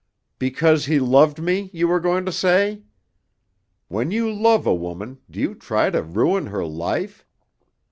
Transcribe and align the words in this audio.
"Because 0.39 0.87
he 0.87 0.97
loved 0.99 1.37
me, 1.39 1.69
you 1.73 1.87
were 1.87 1.99
going 1.99 2.25
to 2.25 2.31
say? 2.31 2.81
When 3.87 4.09
you 4.09 4.33
love 4.33 4.65
a 4.65 4.73
woman, 4.73 5.19
do 5.29 5.39
you 5.39 5.53
try 5.53 5.91
to 5.91 6.01
ruin 6.01 6.47
her 6.47 6.65
life? 6.65 7.23